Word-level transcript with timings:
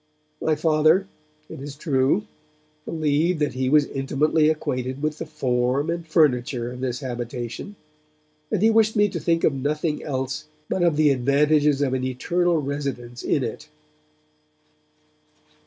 My 0.41 0.55
Father, 0.55 1.05
it 1.47 1.59
is 1.61 1.75
true, 1.75 2.23
believed 2.85 3.37
that 3.39 3.53
he 3.53 3.69
was 3.69 3.85
intimately 3.85 4.49
acquainted 4.49 4.99
with 5.03 5.19
the 5.19 5.27
form 5.27 5.91
and 5.91 6.07
furniture 6.07 6.71
of 6.71 6.79
this 6.79 7.01
habitation, 7.01 7.75
and 8.49 8.63
he 8.63 8.71
wished 8.71 8.95
me 8.95 9.07
to 9.09 9.19
think 9.19 9.43
of 9.43 9.53
nothing 9.53 10.01
else 10.03 10.45
but 10.67 10.81
of 10.81 10.95
the 10.97 11.11
advantages 11.11 11.83
of 11.83 11.93
an 11.93 12.03
eternal 12.03 12.57
residence 12.59 13.21
in 13.21 13.43
it. 13.43 13.69